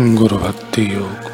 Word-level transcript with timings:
गुरु 0.00 0.36
भक्ति 0.38 0.82
योग 0.94 1.26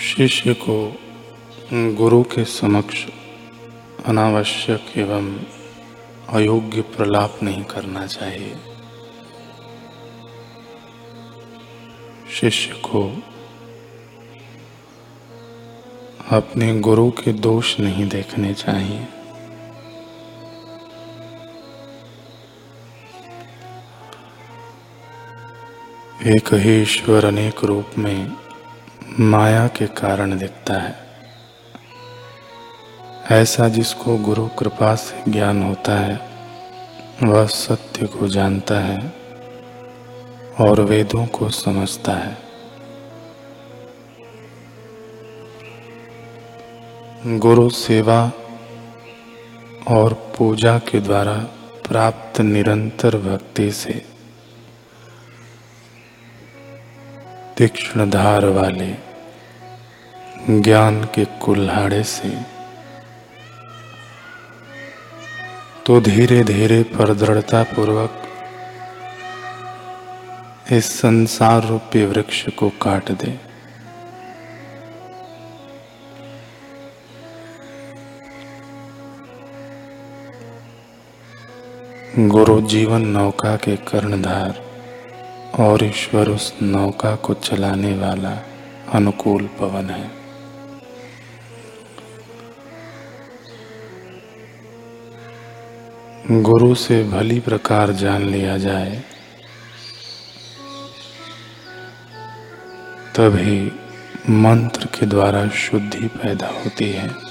शिष्य 0.00 0.54
को 0.54 0.76
गुरु 1.72 2.22
के 2.22 2.44
समक्ष 2.44 3.06
अनावश्यक 4.06 4.92
एवं 4.96 5.32
अयोग्य 6.28 6.80
प्रलाप 6.80 7.38
नहीं 7.42 7.64
करना 7.64 8.06
चाहिए। 8.06 8.56
शिष्य 12.30 12.74
को 12.74 13.22
अपने 16.30 16.80
गुरु 16.80 17.10
के 17.10 17.32
दोष 17.32 17.80
नहीं 17.80 18.08
देखने 18.08 18.54
चाहिए। 18.54 19.08
एक 26.36 26.54
ही 26.54 26.82
ईश्वर 26.82 27.24
अनेक 27.24 27.64
रूप 27.64 27.86
में 27.98 28.32
माया 29.20 29.68
के 29.68 29.86
कारण 29.86 30.38
दिखता 30.38 30.74
है। 30.74 30.96
ऐसा 33.30 33.68
जिसको 33.68 34.16
गुरु 34.16 34.48
कृपा 34.48 34.94
से 34.94 35.32
ज्ञान 35.32 35.62
होता 35.62 35.98
है, 35.98 36.30
वह 37.22 37.46
सत्य 37.46 38.06
को 38.06 38.28
जानता 38.28 38.80
है 38.80 39.14
और 40.60 40.80
वेदों 40.80 41.26
को 41.26 41.48
समझता 41.48 42.12
है। 42.12 42.49
गुरु 47.26 47.70
सेवा 47.70 48.32
और 49.88 50.34
पूजा 50.38 50.78
के 50.78 51.00
द्वारा 51.00 51.34
प्राप्त 51.88 52.40
निरंतर 52.40 53.16
भक्ति 53.16 53.72
से 53.72 54.06
तीक्ष्ण 57.58 58.10
धार 58.10 58.44
वाले 58.44 58.96
ज्ञान 60.50 61.04
के 61.04 61.24
कुल्हाड़े 61.24 62.02
से 62.04 62.30
तो 65.86 66.00
धीरे 66.00 66.44
धीरे 66.44 66.82
पर 66.82 67.14
दृढ़ता 67.14 67.62
पूर्वक 67.62 68.22
इस 70.72 71.00
संसार 71.00 71.66
रूपी 71.66 72.04
वृक्ष 72.04 72.48
को 72.48 72.70
काट 72.70 73.10
दे। 73.10 73.49
गुरु 82.18 82.60
जीवन 82.60 83.06
नौका 83.06 83.54
के 83.56 83.76
कर्णधार 83.76 84.54
और 85.60 85.84
ईश्वर 85.84 86.28
उस 86.28 86.52
नौका 86.62 87.14
को 87.16 87.34
चलाने 87.34 87.92
वाला 87.98 88.32
अनुकूल 88.92 89.46
पवन 89.60 89.90
है। 89.90 90.10
गुरु 96.42 96.74
से 96.74 97.02
भली 97.04 97.40
प्रकार 97.40 97.92
जान 97.92 98.22
लिया 98.22 98.58
जाए, 98.58 99.02
तभी 103.16 103.60
मंत्र 104.30 104.86
के 104.86 105.06
द्वारा 105.06 105.48
शुद्धि 105.48 106.06
पैदा 106.08 106.48
होती 106.54 106.90
है। 106.90 107.29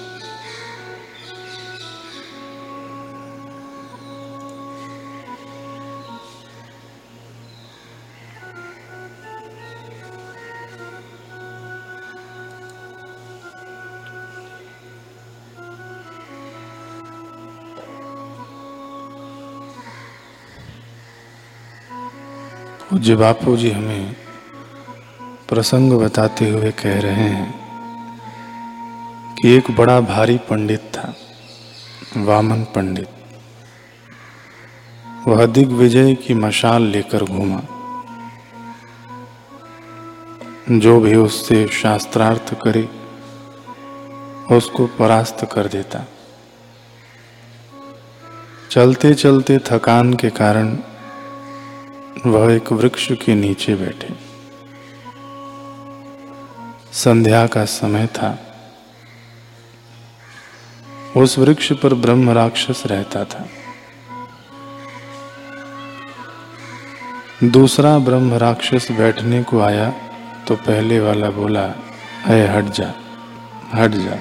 पूज्य 22.89 23.15
बापू 23.15 23.57
जी 23.57 23.71
हमें 23.71 24.15
प्रसंग 25.49 25.93
बताते 25.93 26.49
हुए 26.49 26.71
कह 26.71 27.01
रहे 27.01 27.13
हैं 27.13 27.59
कि 29.35 29.49
एक 29.49 29.71
बड़ा 29.71 30.01
भारी 30.01 30.37
पंडित 30.37 30.79
था, 30.79 31.15
वामन 32.17 32.63
पंडित। 32.63 33.07
वह 35.27 35.45
दिग्विजय 35.45 36.15
की 36.15 36.33
मशाल 36.33 36.81
लेकर 36.81 37.23
घूमा। 37.23 37.61
जो 40.71 40.99
भी 40.99 41.15
उससे 41.15 41.67
शास्त्रार्थ 41.67 42.55
करे, 42.67 42.89
उसको 44.55 44.87
परास्त 44.87 45.49
कर 45.53 45.67
देता। 45.67 45.99
चलते 48.71 49.13
चलते 49.13 49.59
थकान 49.59 50.13
के 50.13 50.29
कारण 50.29 50.77
वह 52.25 52.53
एक 52.53 52.71
वृक्ष 52.71 53.11
के 53.11 53.35
नीचे 53.35 53.75
बैठे। 53.75 54.13
संध्या 56.93 57.47
का 57.47 57.65
समय 57.65 58.07
था। 58.07 58.37
उस 61.17 61.37
वृक्ष 61.37 61.73
पर 61.73 61.93
ब्रह्म 61.93 62.29
राक्षस 62.29 62.83
रहता 62.85 63.23
था। 63.25 63.47
दूसरा 67.43 67.97
ब्रह्म 67.99 68.33
राक्षस 68.33 68.91
बैठने 68.91 69.43
को 69.43 69.59
आया 69.61 69.93
तो 70.47 70.55
पहले 70.55 70.99
वाला 70.99 71.29
बोला 71.29 71.65
अय 72.25 72.47
हट 72.47 72.63
जा 72.63 72.93
हट 73.73 73.91
जा। 73.91 74.17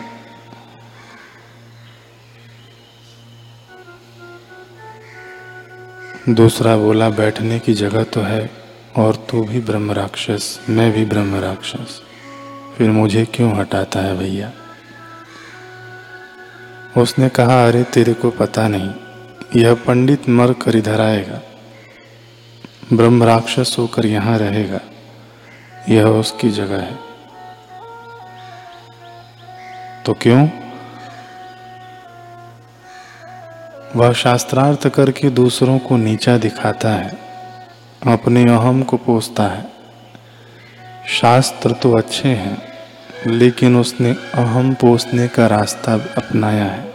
दूसरा 6.28 6.76
बोला, 6.76 7.10
बैठने 7.10 7.58
की 7.58 7.74
जगह 7.74 8.04
तो 8.04 8.20
है, 8.20 8.50
और 8.96 9.26
तू 9.30 9.44
भी 9.44 9.60
ब्रह्म 9.60 9.92
राक्षस 9.92 10.60
मैं 10.68 10.92
भी 10.92 11.04
ब्रह्म 11.04 11.34
राक्षस 11.36 12.02
फिर 12.76 12.90
मुझे 12.90 13.24
क्यों 13.24 13.56
हटाता 13.56 14.00
है 14.00 14.18
भैया? 14.18 14.52
उसने 17.02 17.28
कहा, 17.28 17.66
अरे, 17.66 17.82
तेरे 17.82 18.14
को 18.14 18.30
पता 18.30 18.68
नहीं, 18.68 18.90
यह 19.56 19.74
पंडित 19.74 20.28
मर 20.28 20.52
कर 20.52 20.76
इधर 20.76 21.00
आएगा। 21.00 21.42
ब्रह्म 22.92 23.24
राक्षस 23.24 23.76
होकर 23.78 24.06
यहाँ 24.06 24.38
रहेगा, 24.38 24.80
यह 25.88 26.06
उसकी 26.06 26.50
जगह 26.50 26.80
है। 26.80 26.98
तो 30.06 30.14
क्यों? 30.14 30.48
वह 33.96 34.12
शास्त्रार्थ 34.12 34.88
करके 34.88 35.30
दूसरों 35.30 35.78
को 35.78 35.96
नीचा 35.96 36.38
दिखाता 36.38 36.88
है, 36.88 37.18
अपने 38.06 38.42
अहम 38.42 38.82
को 38.82 38.96
पोसता 38.96 39.42
है। 39.42 39.66
शास्त्र 41.08 41.72
तो 41.72 41.98
अच्छे 41.98 42.28
हैं, 42.28 42.62
लेकिन 43.26 43.76
उसने 43.76 44.10
अहम 44.34 44.74
पोसने 44.74 45.28
का 45.28 45.46
रास्ता 45.46 45.94
अपनाया 45.94 46.64
है। 46.64 46.92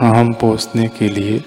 अहम 0.00 0.32
पोसने 0.32 0.88
के 0.88 1.08
लिए 1.08 1.44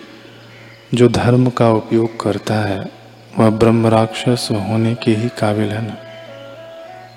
जो 0.94 1.08
धर्म 1.08 1.50
का 1.50 1.70
उपयोग 1.70 2.20
करता 2.20 2.56
है, 2.56 2.92
वह 3.40 3.50
ब्रह्म 3.50 3.88
राक्षस 3.88 4.48
होने 4.52 4.96
के 4.96 5.12
ही 5.12 5.30
काबिल 5.30 5.70
है 5.70 5.82
ना। 5.82 5.98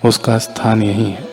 उसका 0.09 0.39
स्थान 0.39 0.83
यही 0.83 1.11
है। 1.11 1.25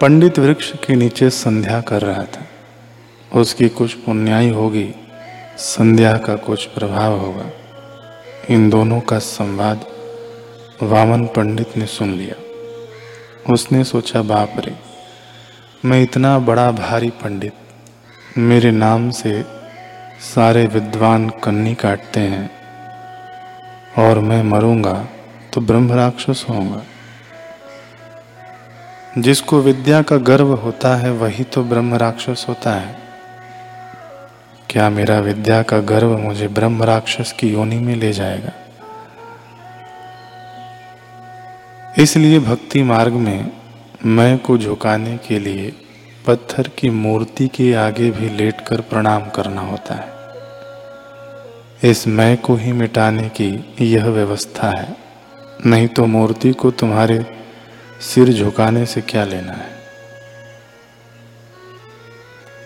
पंडित 0.00 0.38
वृक्ष 0.38 0.72
के 0.86 0.94
नीचे 0.94 1.30
संध्या 1.30 1.80
कर 1.80 2.02
रहा 2.02 2.22
था। 2.22 2.42
उसकी 3.34 3.68
कुछ 3.68 3.94
पुण्याई 3.94 4.50
होगी, 4.50 4.94
संध्या 5.58 6.16
का 6.16 6.36
कुछ 6.36 6.64
प्रभाव 6.64 7.18
होगा। 7.18 7.50
इन 8.50 8.70
दोनों 8.70 9.00
का 9.00 9.18
संवाद 9.18 9.84
वामन 10.82 11.26
पंडित 11.26 11.76
ने 11.76 11.86
सुन 11.86 12.10
लिया। 12.10 12.34
उसने 13.52 13.84
सोचा, 13.84 14.22
बाप 14.22 14.52
रे, 14.58 14.74
मैं 15.84 16.02
इतना 16.02 16.38
बड़ा 16.38 16.70
भारी 16.70 17.10
पंडित, 17.10 17.52
मेरे 18.38 18.70
नाम 18.70 19.10
से 19.10 19.44
सारे 20.34 20.66
विद्वान 20.66 21.28
कन्नी 21.28 21.74
काटते 21.74 22.20
हैं 22.20 22.50
और 23.98 24.18
मैं 24.18 24.42
मरूँगा 24.42 25.08
तो 25.52 25.60
ब्रह्म 25.60 25.92
राक्षस 25.92 26.46
होऊँगा। 26.48 26.82
जिसको 29.18 29.60
विद्या 29.60 30.02
का 30.02 30.16
गर्व 30.16 30.54
होता 30.54 30.96
है, 30.96 31.12
वही 31.12 31.44
तो 31.44 31.62
ब्रह्म 31.64 31.94
राक्षस 31.94 32.46
होता 32.48 32.72
है। 32.72 33.05
क्या 34.70 34.90
मेरा 34.90 35.18
विद्या 35.18 35.62
का 35.62 35.78
गर्व 35.78 36.18
मुझे 36.18 36.48
ब्रह्म 36.48 36.82
राक्षस 36.82 37.32
की 37.32 37.48
योनि 37.52 37.78
में 37.78 37.96
ले 37.96 38.12
जाएगा? 38.12 38.52
इसलिए 41.98 42.38
भक्ति 42.38 42.82
मार्ग 42.82 43.12
में 43.12 43.52
मैं 44.06 44.38
को 44.38 44.58
झुकाने 44.58 45.16
के 45.16 45.38
लिए 45.38 45.72
पत्थर 46.26 46.68
की 46.68 46.90
मूर्ति 46.90 47.48
के 47.48 47.74
आगे 47.74 48.10
भी 48.10 48.28
लेटकर 48.28 48.80
प्रणाम 48.80 49.22
करना 49.28 49.60
होता 49.60 49.94
है। 49.94 50.16
इस 51.90 52.06
मैं 52.06 52.36
को 52.36 52.54
ही 52.54 52.72
मिटाने 52.72 53.28
की 53.28 53.74
यह 53.80 54.06
व्यवस्था 54.06 54.72
है। 54.78 54.96
नहीं 55.66 55.88
तो 55.88 56.06
मूर्ति 56.06 56.52
को 56.52 56.70
तुम्हारे 56.70 57.26
सिर 58.00 58.32
झुकाने 58.32 58.86
से 58.86 59.00
क्या 59.00 59.24
लेना 59.24 59.52
है? 59.52 59.75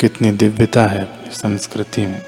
कितनी 0.01 0.31
दिव्यता 0.31 0.87
है 0.87 1.31
संस्कृति 1.33 2.07
में। 2.07 2.23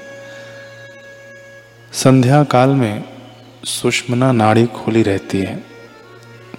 संध्या 1.93 2.43
काल 2.43 2.69
में 2.69 3.03
सुषमना 3.65 4.31
नाड़ी 4.31 4.65
खुली 4.65 5.03
रहती 5.03 5.39
है। 5.39 5.63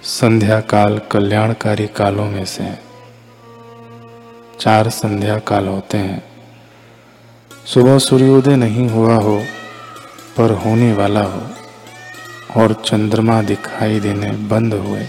संध्या 0.03 0.59
काल 0.61 0.99
कल्याणकारी 1.11 1.87
कालों 1.87 2.25
में 2.25 2.45
से 2.45 2.63
है 2.63 2.81
चार 4.59 4.89
संध्या 4.89 5.39
काल 5.39 5.67
होते 5.67 5.97
हैं। 5.97 6.23
सुबह 7.65 7.97
सूर्योदय 7.97 8.55
नहीं 8.55 8.89
हुआ 8.89 9.15
हो, 9.15 9.43
पर 10.37 10.51
होने 10.51 10.93
वाला 10.93 11.23
हो, 11.23 11.41
और 12.57 12.73
चंद्रमा 12.73 13.41
दिखाई 13.41 13.99
देने 13.99 14.31
बंद 14.31 14.73
हुए, 14.73 15.07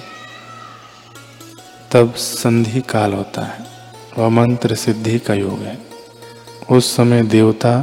तब 1.92 2.14
संधि 2.14 2.80
काल 2.80 3.12
होता 3.12 3.42
है 3.42 3.66
वह 4.18 4.28
मंत्र 4.28 4.74
सिद्धि 4.74 5.18
का 5.18 5.34
योग 5.34 5.58
है। 5.58 5.95
उस 6.70 6.96
समय 6.96 7.22
देवता 7.22 7.80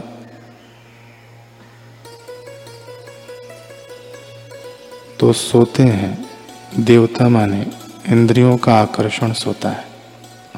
तो 5.19 5.33
सोते 5.33 5.83
हैं। 5.83 6.29
देवता 6.79 7.29
माने 7.29 7.65
इंद्रियों 8.09 8.57
का 8.57 8.73
आकर्षण 8.73 9.33
सोता 9.33 9.69
है 9.69 9.85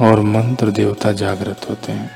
और 0.01 0.19
मंत्र 0.19 0.72
देवता 0.72 1.12
जागृत 1.12 1.69
होते 1.69 1.92
हैं। 1.92 2.10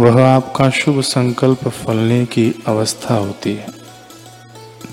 वह 0.00 0.22
आपका 0.24 0.70
शुभ 0.70 1.00
संकल्प 1.00 1.68
फलने 1.68 2.24
की 2.26 2.62
अवस्था 2.66 3.14
होती 3.14 3.54
है। 3.54 3.66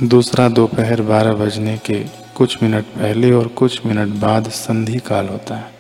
दूसरा 0.03 0.49
दोपहर 0.49 1.01
बारह 1.01 1.33
बजने 1.33 1.77
के 1.77 2.03
कुछ 2.35 2.63
मिनट 2.63 2.85
पहले 2.85 3.31
और 3.31 3.47
कुछ 3.47 3.85
मिनट 3.85 4.07
बाद 4.07 4.49
संधि 4.49 4.99
काल 4.99 5.27
होता 5.27 5.55
है। 5.55 5.76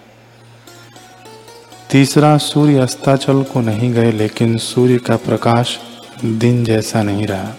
तीसरा 1.91 2.37
सूर्य 2.37 2.79
अस्ताचल 2.79 3.43
को 3.43 3.61
नहीं 3.61 3.91
गए, 3.93 4.11
लेकिन 4.11 4.57
सूर्य 4.57 4.97
का 4.97 5.15
प्रकाश 5.15 5.77
दिन 6.25 6.63
जैसा 6.65 7.03
नहीं 7.03 7.27
रहा, 7.27 7.53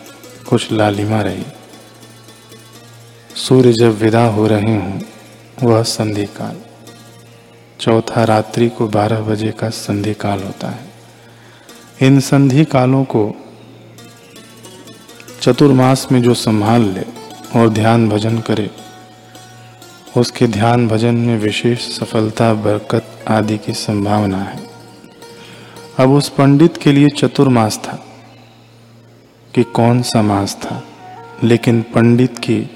कुछ 0.49 0.73
लालिमा 0.73 1.21
रही। 1.23 1.45
सूर्य 3.37 3.73
जब 3.73 3.99
विदा 3.99 4.25
हो 4.27 4.47
रहे 4.47 4.77
हों, 4.77 5.01
वह 5.63 5.83
संधि 5.83 6.25
काल 6.27 6.57
चौथा 7.81 8.25
रात्रि 8.25 8.69
को 8.69 8.89
बारह 8.89 9.21
बजे 9.21 9.51
का 9.51 9.71
संधि 9.71 10.15
काल 10.15 10.43
होता 10.43 10.69
है। 10.69 10.91
इन 12.03 12.21
संधि 12.21 12.65
कालों 12.65 13.05
को 13.05 13.35
चतुर्मास 15.41 16.07
में 16.13 16.23
जो 16.23 16.35
संभाल 16.35 16.83
ले 16.83 17.05
और 17.59 17.69
ध्यान 17.69 18.09
भजन 18.09 18.39
करे 18.41 18.71
उसके 20.19 20.47
ध्यान 20.47 20.89
भजन 20.89 21.15
में 21.15 21.39
विशेष 21.39 21.81
सफलता, 21.99 22.55
बरकत 22.55 23.05
आदि 23.29 23.59
की 23.59 23.73
संभावना 23.73 24.39
है। 24.39 24.61
अब 25.99 26.11
उस 26.11 26.29
पंडित 26.29 26.77
के 26.77 26.93
लिए 26.93 27.09
चतुर्मास 27.09 27.79
था 27.79 28.05
कि 29.55 29.63
कौन 29.63 30.03
सा 30.03 30.23
मास 30.23 30.55
था, 30.55 30.83
लेकिन 31.43 31.83
पंडित 31.83 32.39
की 32.39 32.71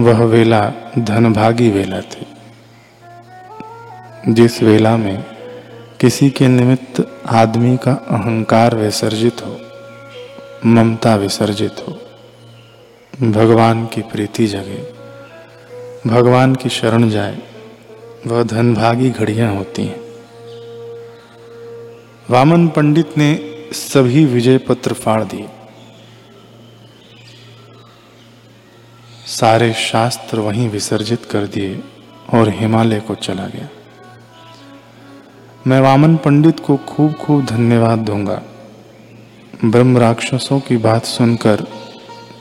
वह 0.00 0.24
वेला 0.24 0.72
धनभागी 0.98 1.70
वेला 1.70 2.00
थी। 2.00 2.26
जिस 4.28 4.62
वेला 4.62 4.96
में 4.96 5.24
किसी 6.00 6.30
के 6.30 6.48
निमित्त 6.48 7.22
आदमी 7.26 7.76
का 7.76 7.92
अहंकार 7.92 8.74
विसर्जित 8.74 9.36
हो, 9.46 9.60
ममता 10.66 11.16
विसर्जित 11.16 11.76
हो, 11.88 12.00
भगवान 13.22 13.86
की 13.86 14.00
प्रीति 14.02 14.46
जगे 14.46 14.96
भगवान 16.06 16.54
की 16.54 16.68
शरण 16.68 17.10
जाए, 17.10 17.42
वह 18.26 18.42
धनभागी 18.42 19.10
घड़ियाँ 19.10 19.56
होती 19.56 19.84
हैं। 19.84 20.00
वामन 22.30 22.68
पंडित 22.68 23.18
ने 23.18 23.52
सभी 23.72 24.24
विजय 24.24 24.58
पत्र 24.58 24.92
फाड़ 24.92 25.24
दिए। 25.24 25.48
सारे 29.26 29.72
शास्त्र 29.72 30.40
वहीं 30.40 30.68
विसर्जित 30.68 31.24
कर 31.24 31.46
दिए 31.46 31.82
और 32.34 32.48
हिमालय 32.48 33.00
को 33.00 33.14
चला 33.14 33.46
गया। 33.46 33.68
मैं 35.66 35.80
वामन 35.80 36.16
पंडित 36.16 36.60
को 36.60 36.76
खूब 36.76 37.12
खूब 37.12 37.44
धन्यवाद 37.44 37.98
दूँगा। 37.98 38.42
ब्रह्म 39.64 39.98
राक्षसों 39.98 40.60
की 40.60 40.76
बात 40.76 41.04
सुनकर 41.04 41.66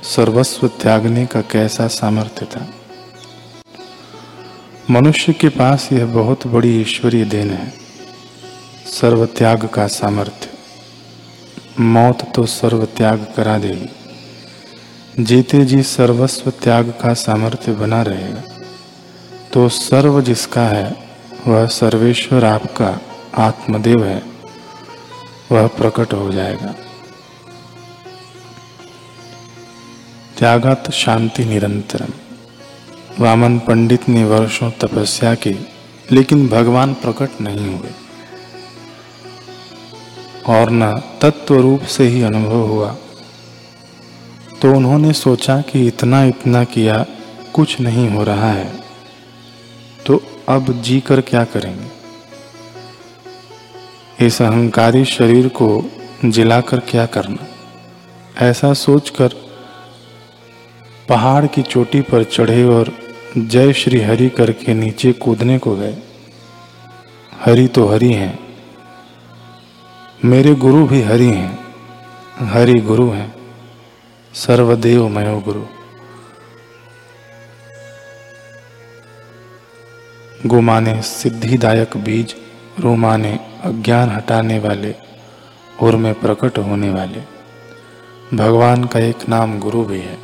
सर्वस्व 0.03 0.67
त्यागने 0.67 1.25
का 1.25 1.41
कैसा 1.41 1.87
सामर्थ्य 1.87 2.45
था? 2.45 2.67
मनुष्य 4.91 5.33
के 5.33 5.49
पास 5.49 5.89
यह 5.91 6.05
बहुत 6.05 6.47
बड़ी 6.47 6.81
ईश्वरीय 6.81 7.25
देन 7.25 7.49
है। 7.49 7.73
सर्व 8.85 9.25
त्याग 9.25 9.67
का 9.67 9.87
सामर्थ्य। 9.87 10.49
मौत 11.79 12.31
तो 12.35 12.45
सर्व 12.45 12.85
त्याग 12.85 13.33
करा 13.37 13.57
देगी। 13.57 13.89
जीते 15.23 15.65
जी 15.65 15.83
सर्वस्व 15.83 16.51
त्याग 16.51 16.93
का 17.01 17.13
सामर्थ्य 17.13 17.71
बना 17.71 18.01
रहेगा। 18.01 18.43
तो 19.53 19.69
सर्व 19.69 20.21
जिसका 20.21 20.67
है, 20.67 21.09
वह 21.47 21.65
सर्वेश्वर 21.65 22.45
आपका 22.45 23.01
आत्मदेव 23.37 24.03
है। 24.03 24.23
वह 25.51 25.67
प्रकट 25.67 26.13
हो 26.13 26.31
जाएगा। 26.31 26.75
त्यागत 30.37 30.91
शांति 30.91 31.45
निरंतरम। 31.45 32.24
वामन 33.19 33.59
पंडित 33.59 34.09
ने 34.09 34.25
वर्षों 34.25 34.71
तपस्या 34.71 35.35
की, 35.35 35.67
लेकिन 36.11 36.47
भगवान 36.47 36.93
प्रकट 36.93 37.41
नहीं 37.41 37.75
हुए। 37.75 37.89
और 40.47 40.71
न 40.71 41.03
तत्व 41.21 41.61
रूप 41.61 41.81
से 41.81 42.07
ही 42.07 42.21
अनुभव 42.21 42.67
हुआ। 42.67 42.95
तो 44.61 44.75
उन्होंने 44.75 45.13
सोचा 45.13 45.61
कि 45.61 45.87
इतना 45.87 46.23
इतना 46.23 46.63
किया 46.63 47.05
कुछ 47.53 47.79
नहीं 47.79 48.09
हो 48.09 48.23
रहा 48.23 48.51
है। 48.51 48.73
तो 50.05 50.23
अब 50.49 50.81
जी 50.81 50.99
कर 50.99 51.21
क्या 51.21 51.43
करेंगे? 51.43 51.87
इस 54.25 54.41
अहंकारी 54.41 55.05
शरीर 55.05 55.47
को 55.47 55.83
जिलाकर 56.25 56.79
क्या 56.79 57.05
करना? 57.05 57.47
ऐसा 58.45 58.73
सोचकर 58.73 59.29
पहाड़ 61.09 61.45
की 61.45 61.61
चोटी 61.61 62.01
पर 62.01 62.23
चढ़े 62.23 62.63
और 62.63 63.04
जय 63.37 63.73
श्री 63.73 64.01
हरि 64.01 64.29
करके 64.29 64.73
नीचे 64.73 65.11
कूदने 65.13 65.59
को 65.59 65.75
गए। 65.75 65.97
हरि 67.41 67.67
तो 67.67 67.87
हरि 67.87 68.13
हैं। 68.13 68.39
मेरे 70.25 70.55
गुरु 70.55 70.87
भी 70.87 71.01
हरि 71.01 71.25
हैं। 71.25 71.59
हरि 72.39 72.73
गुरु 72.73 73.09
हैं। 73.09 73.35
सर्वदेव 74.33 75.07
मयो 75.07 75.39
गुरु। 75.39 75.65
गुमाने 80.45 81.01
सिद्धिदायक 81.01 81.97
बीज, 81.97 82.35
रोमाने 82.79 83.39
अज्ञान 83.63 84.09
हटाने 84.09 84.59
वाले, 84.59 84.95
और 85.81 85.95
में 85.95 86.13
प्रकट 86.13 86.57
होने 86.57 86.89
वाले। 86.89 87.21
भगवान 88.37 88.83
का 88.83 88.99
एक 88.99 89.29
नाम 89.29 89.59
गुरु 89.59 89.83
भी 89.83 89.99
है। 89.99 90.17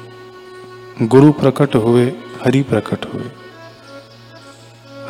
गुरु 1.02 1.32
प्रकट 1.32 1.76
हुए 1.76 2.14
हरि 2.46 2.62
प्रकट 2.62 3.06
हुए। 3.14 3.24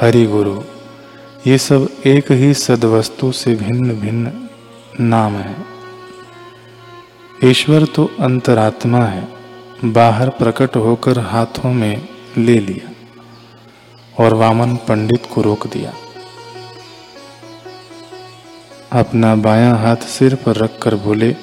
हरि 0.01 0.25
गुरु, 0.25 0.61
ये 1.47 1.57
सब 1.57 1.87
एक 2.05 2.31
ही 2.31 2.53
सदवस्तु 2.53 3.31
से 3.31 3.55
भिन्न 3.55 3.99
भिन्न 3.99 4.49
नाम 4.99 5.33
है। 5.33 5.55
ईश्वर 7.43 7.85
तो 7.85 8.11
अंतरात्मा 8.19 9.05
है, 9.05 9.27
बाहर 9.85 10.29
प्रकट 10.29 10.75
होकर 10.75 11.19
हाथों 11.19 11.73
में 11.73 12.07
ले 12.37 12.59
लिया 12.59 12.91
और 14.23 14.33
वामन 14.33 14.75
पंडित 14.75 15.27
को 15.33 15.41
रोक 15.41 15.67
दिया। 15.67 15.93
अपना 18.99 19.35
बायां 19.35 19.77
हाथ 19.77 19.95
सिर 19.95 20.35
पर 20.35 20.55
रखकर 20.55 20.95
बोले, 20.95 21.35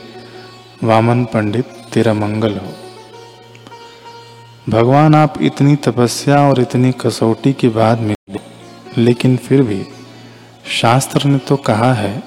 वामन 0.85 1.25
पंडित, 1.25 1.64
तेरा 1.64 2.14
मंगल 2.14 2.57
हो। 2.57 2.88
भगवान 4.68 5.14
आप 5.14 5.34
इतनी 5.42 5.75
तपस्या 5.76 6.38
और 6.48 6.60
इतनी 6.60 6.90
कसौटी 7.00 7.52
के 7.52 7.68
बाद 7.68 8.00
में 8.00 8.14
लेकिन 8.98 9.37
फिर 9.37 9.62
भी 9.62 9.80
शास्त्र 10.72 11.28
ने 11.28 11.38
तो 11.38 11.56
कहा 11.56 11.92
है 11.92 12.22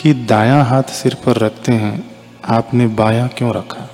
कि 0.00 0.12
दायां 0.24 0.64
हाथ 0.64 0.82
सिर 0.92 1.14
पर 1.14 1.36
रखते 1.36 1.72
हैं, 1.72 2.10
आपने 2.44 2.86
बायां 2.86 3.28
क्यों 3.28 3.52
रखा? 3.54 3.88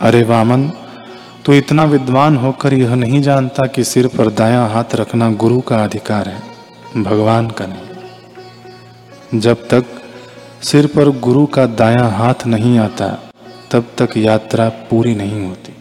अरे 0.00 0.22
वामन 0.24 0.68
तो 1.46 1.54
इतना 1.54 1.84
विद्वान 1.86 2.36
होकर 2.36 2.74
यह 2.74 2.94
नहीं 2.94 3.22
जानता 3.22 3.66
कि 3.66 3.84
सिर 3.84 4.06
पर 4.08 4.30
दायां 4.34 4.68
हाथ 4.70 4.94
रखना 4.94 5.30
गुरु 5.30 5.60
का 5.60 5.84
अधिकार 5.84 6.28
है, 6.28 6.42
भगवान 7.02 7.50
का 7.50 7.66
नहीं। 7.66 7.95
जब 9.34 9.68
तक 9.68 9.84
सिर 10.62 10.86
पर 10.86 11.20
गुरु 11.20 11.46
का 11.46 11.66
दायां 11.66 12.10
हाथ 12.10 12.46
नहीं 12.46 12.78
आता, 12.78 13.30
तब 13.70 13.84
तक 13.98 14.16
यात्रा 14.16 14.68
पूरी 14.68 15.14
नहीं 15.14 15.46
होती। 15.46 15.72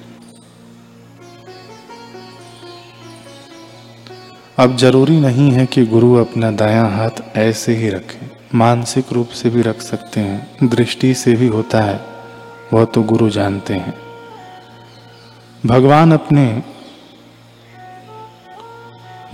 अब 4.60 4.78
ज़रूरी 4.78 5.20
नहीं 5.20 5.52
है 5.52 5.66
कि 5.66 5.86
गुरु 5.86 6.14
अपना 6.14 6.52
दायां 6.52 6.92
हाथ 6.92 7.38
ऐसे 7.38 7.75
ही 7.75 7.90
रखे। 7.90 8.32
मानसिक 8.58 9.06
रूप 9.14 9.28
से 9.28 9.50
भी 9.50 9.62
रख 9.62 9.82
सकते 9.82 10.20
हैं, 10.20 10.70
दृष्टि 10.70 11.14
से 11.14 11.36
भी 11.36 11.48
होता 11.48 11.82
है, 11.82 12.02
वह 12.74 12.86
तो 12.86 13.04
गुरु 13.04 13.30
जानते 13.30 13.74
हैं। 13.74 13.94
भगवान 15.66 16.12
अपने 16.12 16.64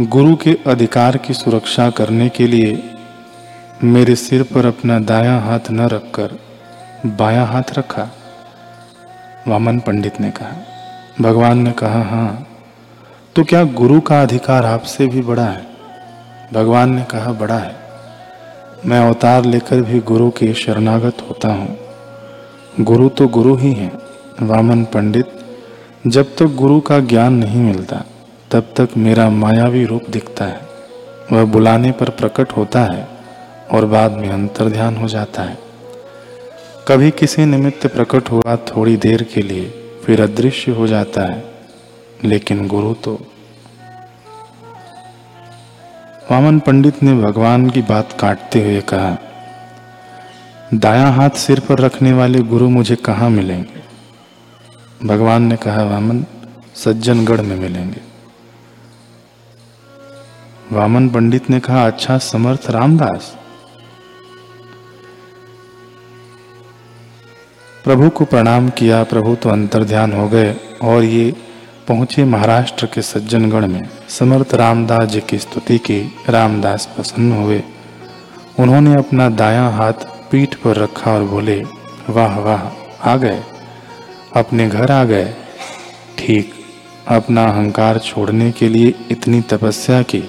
गुरु 0.02 0.36
के 0.36 0.58
अधिकार 0.68 1.18
की 1.18 1.34
सुरक्षा 1.34 1.90
करने 1.90 2.30
के 2.30 2.48
लिए 2.48 2.84
मेरे 3.84 4.16
सिर 4.16 4.44
पर 4.44 4.66
अपना 4.66 5.00
दायां 5.00 5.40
हाथ 5.42 5.72
न 5.72 5.88
रखकर 5.88 6.38
बायां 7.06 7.46
हाथ 7.48 7.72
रखा, 7.78 8.08
वामन 9.48 9.80
पंडित 9.80 10.20
ने 10.22 10.30
कहा। 10.32 10.52
भगवान 11.22 11.58
ने 11.58 11.72
कहा 11.72 12.02
हाँ 12.02 12.48
तो 13.36 13.44
क्या 13.44 13.64
गुरु 13.64 14.00
का 14.02 14.22
अधिकार 14.22 14.66
आपसे 14.66 15.08
भी 15.08 15.22
बड़ा 15.22 15.46
है? 15.46 15.66
भगवान 16.54 16.94
ने 16.96 17.04
कहा, 17.04 17.32
बड़ा 17.32 17.58
है। 17.58 17.76
मैं 18.86 19.00
अवतार 19.00 19.46
लेकर 19.46 19.82
भी 19.82 20.00
गुरु 20.00 20.30
के 20.30 20.54
शरणागत 20.54 21.18
होता 21.30 21.48
हूँ। 21.48 21.78
गुरु 22.82 23.10
तो 23.10 23.28
गुरु 23.28 23.56
ही 23.56 23.74
हैं, 23.74 23.92
वामन 24.42 24.84
पंडित। 24.84 25.40
जब 26.08 26.36
तक 26.36 26.56
गुरु 26.56 26.80
का 26.80 27.00
ज्ञान 27.00 27.34
नहीं 27.34 27.62
मिलता, 27.62 28.04
तब 28.52 28.74
तक 28.78 28.90
मेरा 28.98 29.30
मायावी 29.30 29.86
रूप 29.86 30.10
दिखता 30.10 30.46
है। 30.46 30.62
वह 31.32 31.46
बुलाने 31.46 31.92
पर 31.92 32.10
प्रकट 32.10 32.52
होता 32.52 32.82
है। 32.82 33.11
और 33.72 33.86
बाद 33.86 34.12
में 34.12 34.30
अंतर 34.30 34.70
ध्यान 34.70 34.96
हो 34.98 35.08
जाता 35.08 35.44
है। 35.44 35.58
कभी 36.88 37.12
किसी 37.12 37.46
निमित्त 37.46 37.88
प्रकट 37.88 38.30
हुआ 38.32 38.56
थोड़ी 38.68 38.96
देर 38.98 39.24
के 39.24 39.42
लिए 39.42 39.70
फिर 40.06 40.22
अदृश्य 40.22 40.72
हो 40.72 40.88
जाता 40.88 41.22
है, 41.24 41.44
लेकिन 42.24 42.68
गुरु 42.68 42.94
तो। 42.94 43.14
वामन 46.32 46.60
पंडित 46.60 47.02
ने 47.04 47.14
भगवान 47.22 47.70
की 47.70 47.82
बात 47.82 48.12
काटते 48.20 48.62
हुए 48.62 48.82
कहा, 48.82 49.18
दायां 50.74 51.12
हाथ 51.14 51.30
सिर 51.30 51.60
पर 51.60 51.80
रखने 51.80 52.14
वाले 52.14 52.40
गुरु 52.40 52.70
मुझे 52.70 52.96
कहाँ 52.96 53.30
मिलेंगे? 53.30 53.82
भगवान 55.08 55.44
ने 55.44 55.56
कहा, 55.56 55.84
वामन, 55.84 56.26
सज्जनगढ़ 56.76 57.42
में 57.42 57.56
मिलेंगे। 57.56 58.02
वामन 60.72 61.10
पंडित 61.10 61.50
ने 61.50 61.60
कहा 61.60 61.86
अच्छा 61.88 62.18
समर्थ 62.18 62.70
रामदास 62.70 63.36
प्रभु 67.84 68.10
को 68.10 68.26
प्रणाम 68.26 68.70
किया, 68.70 69.04
प्रभु 69.04 69.36
तो 69.36 69.50
अंतर 69.50 69.84
ध्यान 69.84 70.14
हो 70.14 70.30
गए 70.30 70.56
और 70.82 71.04
ये 71.04 71.36
पहुँचे 71.88 72.24
महाराष्ट्र 72.24 72.86
के 72.86 73.02
सज्जनगढ़ 73.02 73.66
में। 73.66 73.90
समर्थ 74.10 74.54
रामदास 74.54 75.10
जी 75.10 75.22
की 75.22 75.38
स्तुति 75.38 75.78
की 75.78 76.16
रामदास 76.30 76.86
प्रसन्न 76.86 77.32
हुए। 77.32 77.64
उन्होंने 78.60 78.96
अपना 78.96 79.30
दायां 79.30 79.74
हाथ 79.74 79.94
पीठ 80.32 80.56
पर 80.56 80.76
रखा 80.76 81.12
और 81.12 81.24
बोले, 81.24 81.64
वाह 82.10 82.40
वाह, 82.40 82.62
आ 83.10 83.18
गए। 83.18 83.44
अपने 84.36 84.70
घर 84.70 84.92
आ 84.92 85.04
गए। 85.04 85.34
ठीक, 86.18 86.54
अपना 87.08 87.46
अहंकार 87.46 88.00
छोड़ने 88.00 88.52
के 88.52 88.70
लिए 88.70 88.94
इतनी 89.12 89.42
तपस्या 89.42 90.02
की 90.02 90.24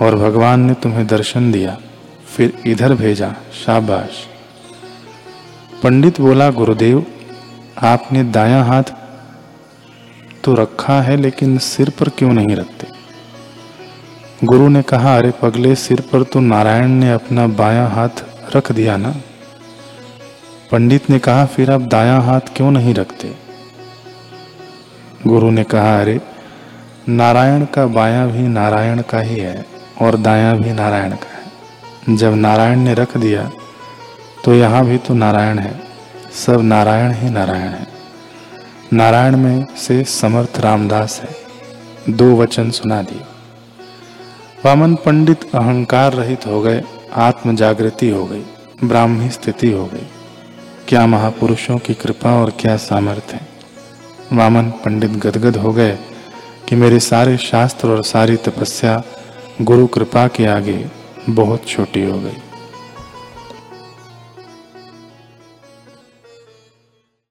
और 0.00 0.16
भगवान 0.16 0.60
ने 0.60 0.74
तुम्हें 0.74 1.06
दर्शन 1.06 1.52
दिया। 1.52 1.78
फिर 2.36 2.52
इधर 2.66 2.94
भेजा, 2.94 3.34
शाबाश। 3.66 4.35
पंडित 5.86 6.20
बोला, 6.20 6.50
गुरुदेव, 6.50 7.06
आपने 7.82 8.24
दाया 8.24 8.62
हाथ 8.62 8.82
तो 10.44 10.54
रखा 10.54 11.02
है, 11.02 11.16
लेकिन 11.16 11.58
सिर 11.58 11.90
पर 11.90 12.08
क्यों 12.08 12.32
नहीं 12.32 12.56
रखते? 12.56 12.88
गुरु 14.44 14.68
ने 14.68 14.82
कहा, 14.82 15.16
अरे 15.16 15.30
पगले, 15.42 15.74
सिर 15.74 16.00
पर 16.00 16.22
तो 16.22 16.40
नारायण 16.40 16.88
ने 16.88 17.12
अपना 17.12 17.46
बायां 17.46 17.90
हाथ 17.90 18.08
रख 18.56 18.72
दिया 18.72 18.96
ना? 18.96 19.14
पंडित 20.72 21.10
ने 21.10 21.18
कहा, 21.18 21.46
फिर 21.46 21.70
आप 21.70 21.80
दायां 21.80 22.22
हाथ 22.22 22.40
क्यों 22.56 22.70
नहीं 22.70 22.94
रखते? 22.94 23.34
गुरु 25.26 25.50
ने 25.50 25.64
कहा, 25.64 26.00
अरे, 26.00 26.20
नारायण 27.08 27.64
का 27.64 27.86
बायां 27.86 28.28
भी 28.28 28.42
नारायण 28.42 29.02
का 29.02 29.20
ही 29.20 29.36
है, 29.36 29.66
और 30.02 30.16
दायां 30.16 30.58
भी 30.58 30.72
नारायण 30.72 31.10
का 31.10 31.36
है। 31.36 32.16
जब 32.16 32.34
नारायण 32.34 32.78
ने 32.78 32.94
रख 32.94 33.16
दिया 33.16 33.50
तो 34.46 34.54
यहाँ 34.54 34.84
भी 34.86 34.98
तो 34.98 35.14
नारायण 35.14 35.58
है। 35.58 35.80
सब 36.46 36.60
नारायण 36.60 37.12
ही 37.12 37.30
नारायण 37.30 37.68
है। 37.68 37.86
नारायण 38.92 39.36
में 39.36 39.66
से 39.76 40.04
समर्थ 40.04 40.60
रामदास 40.60 41.20
है। 41.20 42.14
दो 42.16 42.36
वचन 42.36 42.70
सुना 42.70 43.02
दिए। 43.02 43.22
वामन 44.64 44.94
पंडित 44.94 45.44
अहंकार 45.54 46.12
रहित 46.12 46.46
हो 46.46 46.60
गए 46.60 46.82
आत्म 47.12 47.56
जागृति 47.56 48.10
हो 48.10 48.24
गई, 48.26 48.44
ब्राह्मी 48.84 49.30
स्थिति 49.30 49.72
हो 49.72 49.84
गई। 49.86 50.06
क्या 50.88 51.06
महापुरुषों 51.06 51.78
की 51.78 51.94
कृपा 51.94 52.40
और 52.42 52.50
क्या 52.50 52.76
सामर्थ्य 52.76 53.36
है? 53.36 53.48
वामन 54.32 54.70
पंडित 54.84 55.10
गदगद 55.10 55.56
हो 55.56 55.72
गए 55.72 55.98
कि 56.68 56.76
मेरे 56.76 57.00
सारे 57.00 57.36
शास्त्र 57.36 57.88
और 57.88 58.02
सारी 58.04 58.36
तपस्या 58.36 59.02
गुरु 59.62 59.86
कृपा 59.86 60.28
के 60.28 60.46
आगे 60.46 60.84
बहुत 61.28 61.68
छोटी 61.68 62.04
हो 62.04 62.18
गई। 62.20 62.42